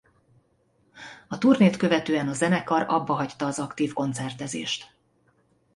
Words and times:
A 1.27 1.37
turnét 1.37 1.77
követően 1.77 2.27
a 2.27 2.33
zenekar 2.33 2.85
abbahagyta 2.87 3.45
az 3.45 3.59
aktív 3.59 3.93
koncertezést. 3.93 4.95